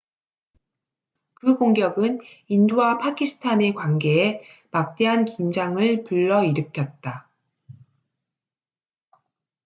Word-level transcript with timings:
그 1.35 1.59
공격은 1.59 2.21
인도와 2.47 2.97
파키스탄의 2.97 3.75
관계에 3.75 4.41
막대한 4.71 5.25
긴장을 5.25 6.03
불러일으켰다 6.05 7.29